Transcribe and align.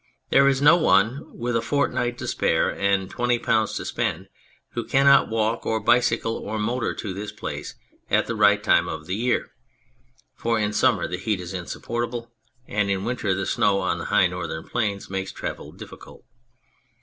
There 0.31 0.47
is 0.47 0.63
no 0.63 0.77
one 0.77 1.29
with 1.37 1.55
a 1.55 1.61
fortnight 1.61 2.17
to 2.17 2.27
spare 2.27 2.71
and 2.71 3.07
^20 3.07 3.75
to 3.75 3.85
spend 3.85 4.29
who 4.71 4.83
cannot 4.83 5.29
walk 5.29 5.63
or 5.63 5.79
bicycle 5.79 6.37
or 6.37 6.57
motor 6.57 6.95
to 6.95 7.13
this 7.13 7.31
place 7.31 7.75
at 8.09 8.25
the 8.25 8.33
right 8.35 8.63
time 8.63 8.87
of 8.89 9.05
the 9.05 9.13
year 9.13 9.51
(for 10.35 10.57
in 10.57 10.73
summer 10.73 11.07
the 11.07 11.19
heat 11.19 11.39
is 11.39 11.53
insupportable 11.53 12.31
and 12.67 12.89
in 12.89 13.03
winter 13.05 13.35
the 13.35 13.45
snow 13.45 13.79
on 13.79 13.99
the 13.99 14.05
high 14.05 14.25
northern 14.25 14.67
plains 14.67 15.07
makes 15.07 15.31
travel 15.31 15.71
difficult). 15.71 16.25